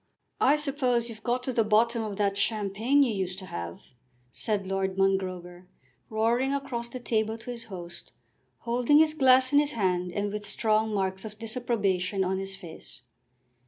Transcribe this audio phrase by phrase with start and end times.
[0.39, 3.81] "I suppose you've got to the bottom of that champagne you used to have,"
[4.31, 5.67] said Lord Mongrober,
[6.09, 8.11] roaring across the table to his host,
[8.61, 13.03] holding his glass in his hand, and with strong marks of disapprobation on his face.